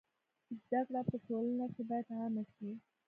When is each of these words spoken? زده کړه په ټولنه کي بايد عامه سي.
زده 0.67 0.79
کړه 0.87 1.01
په 1.09 1.15
ټولنه 1.27 1.65
کي 1.73 1.81
بايد 1.89 2.07
عامه 2.17 2.43
سي. 2.53 2.69